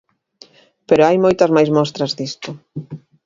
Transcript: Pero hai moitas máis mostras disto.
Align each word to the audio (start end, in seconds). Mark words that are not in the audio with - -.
Pero 0.87 1.05
hai 1.07 1.17
moitas 1.21 1.53
máis 1.55 1.69
mostras 1.77 2.11
disto. 2.19 2.49